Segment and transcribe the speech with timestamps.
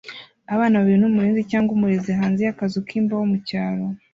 [0.53, 3.85] Abana babiri n'umurinzi cyangwa umurezi hanze y'akazu k'imbaho mu cyaro